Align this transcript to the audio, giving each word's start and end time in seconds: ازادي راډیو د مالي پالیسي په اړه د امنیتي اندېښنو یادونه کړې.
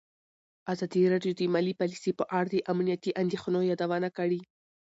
ازادي 0.73 1.01
راډیو 1.13 1.33
د 1.35 1.41
مالي 1.53 1.73
پالیسي 1.81 2.11
په 2.19 2.25
اړه 2.37 2.47
د 2.51 2.57
امنیتي 2.73 3.11
اندېښنو 3.21 3.59
یادونه 3.71 4.09
کړې. 4.17 4.41